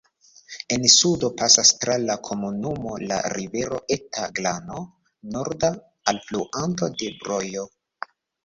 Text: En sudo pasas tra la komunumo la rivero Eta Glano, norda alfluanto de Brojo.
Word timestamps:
En 0.75 0.85
sudo 0.91 1.27
pasas 1.41 1.71
tra 1.83 1.97
la 2.05 2.15
komunumo 2.29 2.95
la 3.11 3.19
rivero 3.35 3.79
Eta 3.99 4.25
Glano, 4.41 4.81
norda 5.37 5.73
alfluanto 6.15 6.93
de 6.97 7.13
Brojo. 7.23 7.69